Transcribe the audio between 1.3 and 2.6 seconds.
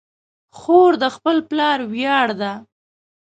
پلار ویاړ ده.